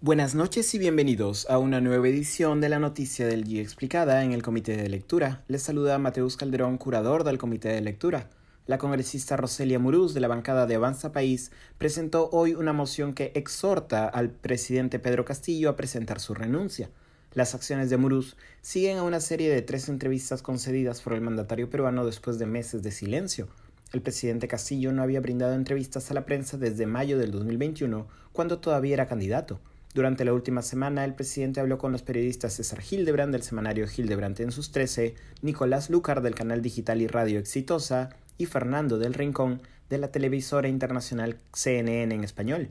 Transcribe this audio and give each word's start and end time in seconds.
Buenas 0.00 0.34
noches 0.34 0.74
y 0.74 0.78
bienvenidos 0.78 1.48
a 1.48 1.58
una 1.58 1.80
nueva 1.80 2.06
edición 2.08 2.60
de 2.60 2.68
la 2.68 2.78
noticia 2.78 3.26
del 3.26 3.44
día 3.44 3.62
explicada 3.62 4.22
en 4.22 4.32
el 4.32 4.42
Comité 4.42 4.76
de 4.76 4.88
Lectura. 4.90 5.44
Les 5.48 5.62
saluda 5.62 5.98
Mateus 5.98 6.36
Calderón, 6.36 6.76
curador 6.76 7.24
del 7.24 7.38
Comité 7.38 7.70
de 7.70 7.80
Lectura. 7.80 8.28
La 8.66 8.76
congresista 8.76 9.38
Roselia 9.38 9.78
Muruz 9.78 10.12
de 10.12 10.20
la 10.20 10.28
bancada 10.28 10.66
de 10.66 10.74
Avanza 10.74 11.10
País 11.10 11.52
presentó 11.78 12.28
hoy 12.32 12.54
una 12.54 12.74
moción 12.74 13.14
que 13.14 13.32
exhorta 13.34 14.06
al 14.06 14.30
presidente 14.30 14.98
Pedro 14.98 15.24
Castillo 15.24 15.70
a 15.70 15.76
presentar 15.76 16.20
su 16.20 16.34
renuncia. 16.34 16.90
Las 17.32 17.54
acciones 17.54 17.88
de 17.90 17.96
Muruz 17.96 18.36
siguen 18.60 18.98
a 18.98 19.02
una 19.04 19.20
serie 19.20 19.50
de 19.50 19.62
tres 19.62 19.88
entrevistas 19.88 20.42
concedidas 20.42 21.00
por 21.00 21.14
el 21.14 21.22
mandatario 21.22 21.70
peruano 21.70 22.04
después 22.04 22.38
de 22.38 22.44
meses 22.44 22.82
de 22.82 22.92
silencio. 22.92 23.48
El 23.94 24.02
presidente 24.02 24.48
Castillo 24.48 24.90
no 24.90 25.04
había 25.04 25.20
brindado 25.20 25.54
entrevistas 25.54 26.10
a 26.10 26.14
la 26.14 26.26
prensa 26.26 26.58
desde 26.58 26.84
mayo 26.84 27.16
del 27.16 27.30
2021, 27.30 28.08
cuando 28.32 28.58
todavía 28.58 28.94
era 28.94 29.06
candidato. 29.06 29.60
Durante 29.94 30.24
la 30.24 30.32
última 30.32 30.62
semana, 30.62 31.04
el 31.04 31.14
presidente 31.14 31.60
habló 31.60 31.78
con 31.78 31.92
los 31.92 32.02
periodistas 32.02 32.54
César 32.54 32.80
Hildebrand 32.82 33.30
del 33.30 33.44
semanario 33.44 33.86
Hildebrand 33.86 34.40
en 34.40 34.50
sus 34.50 34.72
13, 34.72 35.14
Nicolás 35.42 35.90
Lucar 35.90 36.22
del 36.22 36.34
canal 36.34 36.60
digital 36.60 37.02
y 37.02 37.06
radio 37.06 37.38
Exitosa 37.38 38.10
y 38.36 38.46
Fernando 38.46 38.98
del 38.98 39.14
Rincón 39.14 39.62
de 39.88 39.98
la 39.98 40.08
televisora 40.08 40.66
internacional 40.66 41.38
CNN 41.52 42.16
en 42.16 42.24
español. 42.24 42.70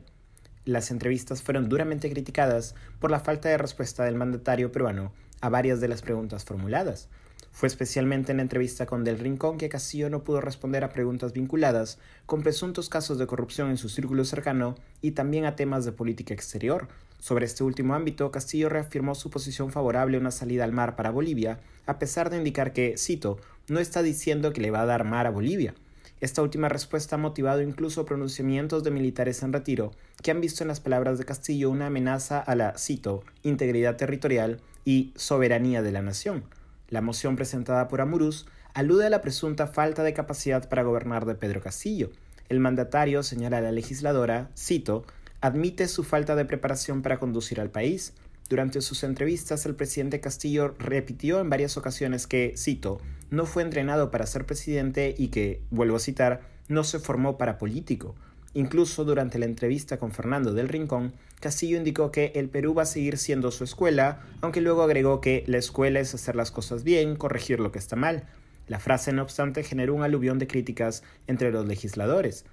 Las 0.66 0.90
entrevistas 0.90 1.40
fueron 1.40 1.70
duramente 1.70 2.10
criticadas 2.10 2.74
por 3.00 3.10
la 3.10 3.20
falta 3.20 3.48
de 3.48 3.56
respuesta 3.56 4.04
del 4.04 4.16
mandatario 4.16 4.72
peruano 4.72 5.10
a 5.40 5.48
varias 5.48 5.80
de 5.80 5.88
las 5.88 6.02
preguntas 6.02 6.44
formuladas. 6.44 7.08
Fue 7.54 7.68
especialmente 7.68 8.32
en 8.32 8.38
la 8.38 8.42
entrevista 8.42 8.84
con 8.84 9.04
Del 9.04 9.20
Rincón 9.20 9.58
que 9.58 9.68
Castillo 9.68 10.10
no 10.10 10.24
pudo 10.24 10.40
responder 10.40 10.82
a 10.82 10.88
preguntas 10.88 11.32
vinculadas 11.32 11.98
con 12.26 12.42
presuntos 12.42 12.88
casos 12.88 13.16
de 13.16 13.28
corrupción 13.28 13.70
en 13.70 13.76
su 13.76 13.88
círculo 13.88 14.24
cercano 14.24 14.74
y 15.00 15.12
también 15.12 15.44
a 15.44 15.54
temas 15.54 15.84
de 15.84 15.92
política 15.92 16.34
exterior. 16.34 16.88
Sobre 17.20 17.46
este 17.46 17.62
último 17.62 17.94
ámbito, 17.94 18.32
Castillo 18.32 18.68
reafirmó 18.70 19.14
su 19.14 19.30
posición 19.30 19.70
favorable 19.70 20.16
a 20.16 20.20
una 20.20 20.32
salida 20.32 20.64
al 20.64 20.72
mar 20.72 20.96
para 20.96 21.12
Bolivia, 21.12 21.60
a 21.86 22.00
pesar 22.00 22.28
de 22.28 22.38
indicar 22.38 22.72
que, 22.72 22.96
cito, 22.98 23.38
no 23.68 23.78
está 23.78 24.02
diciendo 24.02 24.52
que 24.52 24.60
le 24.60 24.72
va 24.72 24.80
a 24.80 24.86
dar 24.86 25.04
mar 25.04 25.28
a 25.28 25.30
Bolivia. 25.30 25.76
Esta 26.20 26.42
última 26.42 26.68
respuesta 26.68 27.14
ha 27.14 27.18
motivado 27.20 27.62
incluso 27.62 28.04
pronunciamientos 28.04 28.82
de 28.82 28.90
militares 28.90 29.44
en 29.44 29.52
retiro 29.52 29.92
que 30.24 30.32
han 30.32 30.40
visto 30.40 30.64
en 30.64 30.68
las 30.68 30.80
palabras 30.80 31.18
de 31.18 31.24
Castillo 31.24 31.70
una 31.70 31.86
amenaza 31.86 32.40
a 32.40 32.56
la, 32.56 32.76
cito, 32.76 33.22
integridad 33.44 33.96
territorial 33.96 34.60
y 34.84 35.12
soberanía 35.14 35.82
de 35.82 35.92
la 35.92 36.02
nación. 36.02 36.42
La 36.88 37.00
moción 37.00 37.36
presentada 37.36 37.88
por 37.88 38.00
Amuruz 38.00 38.46
alude 38.74 39.06
a 39.06 39.10
la 39.10 39.20
presunta 39.20 39.66
falta 39.66 40.02
de 40.02 40.12
capacidad 40.12 40.68
para 40.68 40.82
gobernar 40.82 41.24
de 41.24 41.34
Pedro 41.34 41.60
Castillo. 41.60 42.10
El 42.48 42.60
mandatario 42.60 43.22
señala 43.22 43.60
la 43.60 43.72
legisladora, 43.72 44.50
cito, 44.56 45.04
admite 45.40 45.88
su 45.88 46.04
falta 46.04 46.36
de 46.36 46.44
preparación 46.44 47.02
para 47.02 47.18
conducir 47.18 47.60
al 47.60 47.70
país. 47.70 48.12
Durante 48.48 48.82
sus 48.82 49.04
entrevistas, 49.04 49.64
el 49.64 49.74
presidente 49.74 50.20
Castillo 50.20 50.74
repitió 50.78 51.40
en 51.40 51.48
varias 51.48 51.76
ocasiones 51.76 52.26
que, 52.26 52.54
cito, 52.56 53.00
no 53.30 53.46
fue 53.46 53.62
entrenado 53.62 54.10
para 54.10 54.26
ser 54.26 54.44
presidente 54.44 55.14
y 55.16 55.28
que, 55.28 55.62
vuelvo 55.70 55.96
a 55.96 56.00
citar, 56.00 56.42
no 56.68 56.84
se 56.84 56.98
formó 56.98 57.38
para 57.38 57.58
político. 57.58 58.14
Incluso 58.54 59.04
durante 59.04 59.38
la 59.38 59.46
entrevista 59.46 59.98
con 59.98 60.12
Fernando 60.12 60.54
del 60.54 60.68
Rincón, 60.68 61.12
Castillo 61.40 61.76
indicó 61.76 62.12
que 62.12 62.32
el 62.36 62.48
Perú 62.48 62.72
va 62.72 62.82
a 62.82 62.86
seguir 62.86 63.18
siendo 63.18 63.50
su 63.50 63.64
escuela, 63.64 64.22
aunque 64.40 64.60
luego 64.60 64.82
agregó 64.82 65.20
que 65.20 65.42
la 65.48 65.58
escuela 65.58 65.98
es 65.98 66.14
hacer 66.14 66.36
las 66.36 66.52
cosas 66.52 66.84
bien, 66.84 67.16
corregir 67.16 67.58
lo 67.58 67.72
que 67.72 67.80
está 67.80 67.96
mal. 67.96 68.28
La 68.68 68.78
frase, 68.78 69.12
no 69.12 69.22
obstante, 69.22 69.62
generó 69.64 69.94
un 69.94 70.02
aluvión 70.02 70.38
de 70.38 70.46
críticas 70.46 71.02
entre 71.26 71.50
los 71.50 71.66
legisladores. 71.66 72.46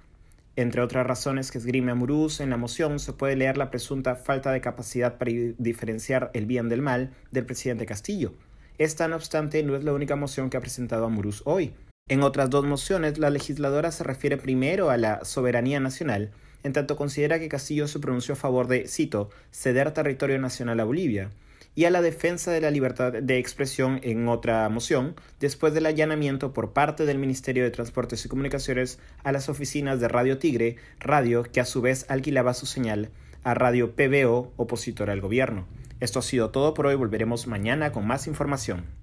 Entre 0.56 0.82
otras 0.82 1.06
razones 1.06 1.50
que 1.50 1.58
esgrime 1.58 1.92
Amurús 1.92 2.40
en 2.40 2.50
la 2.50 2.58
moción, 2.58 2.98
se 2.98 3.14
puede 3.14 3.36
leer 3.36 3.56
la 3.56 3.70
presunta 3.70 4.16
falta 4.16 4.52
de 4.52 4.60
capacidad 4.60 5.16
para 5.16 5.32
diferenciar 5.56 6.30
el 6.34 6.44
bien 6.44 6.68
del 6.68 6.82
mal 6.82 7.14
del 7.30 7.46
presidente 7.46 7.86
Castillo. 7.86 8.34
Esta, 8.76 9.08
no 9.08 9.16
obstante, 9.16 9.62
no 9.62 9.76
es 9.76 9.84
la 9.84 9.94
única 9.94 10.16
moción 10.16 10.50
que 10.50 10.56
ha 10.58 10.60
presentado 10.60 11.06
Amurús 11.06 11.42
hoy. 11.46 11.72
En 12.12 12.22
otras 12.22 12.50
dos 12.50 12.66
mociones, 12.66 13.16
la 13.16 13.30
legisladora 13.30 13.90
se 13.90 14.04
refiere 14.04 14.36
primero 14.36 14.90
a 14.90 14.98
la 14.98 15.24
soberanía 15.24 15.80
nacional, 15.80 16.30
en 16.62 16.74
tanto 16.74 16.94
considera 16.94 17.38
que 17.38 17.48
Castillo 17.48 17.88
se 17.88 18.00
pronunció 18.00 18.34
a 18.34 18.36
favor 18.36 18.66
de, 18.66 18.86
cito, 18.86 19.30
ceder 19.50 19.92
territorio 19.92 20.38
nacional 20.38 20.78
a 20.80 20.84
Bolivia, 20.84 21.30
y 21.74 21.86
a 21.86 21.90
la 21.90 22.02
defensa 22.02 22.50
de 22.50 22.60
la 22.60 22.70
libertad 22.70 23.14
de 23.14 23.38
expresión 23.38 23.98
en 24.02 24.28
otra 24.28 24.68
moción, 24.68 25.14
después 25.40 25.72
del 25.72 25.86
allanamiento 25.86 26.52
por 26.52 26.74
parte 26.74 27.06
del 27.06 27.16
Ministerio 27.16 27.64
de 27.64 27.70
Transportes 27.70 28.22
y 28.26 28.28
Comunicaciones 28.28 28.98
a 29.24 29.32
las 29.32 29.48
oficinas 29.48 29.98
de 29.98 30.08
Radio 30.08 30.36
Tigre, 30.36 30.76
radio 31.00 31.44
que 31.44 31.62
a 31.62 31.64
su 31.64 31.80
vez 31.80 32.04
alquilaba 32.10 32.52
su 32.52 32.66
señal 32.66 33.08
a 33.42 33.54
Radio 33.54 33.96
PBO, 33.96 34.52
opositora 34.58 35.14
al 35.14 35.22
gobierno. 35.22 35.66
Esto 36.00 36.18
ha 36.18 36.22
sido 36.22 36.50
todo 36.50 36.74
por 36.74 36.84
hoy, 36.84 36.94
volveremos 36.94 37.46
mañana 37.46 37.90
con 37.90 38.06
más 38.06 38.26
información. 38.26 39.01